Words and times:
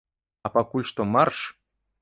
А 0.49 0.51
пакуль 0.55 0.89
што 0.93 1.07
марш! 1.13 1.47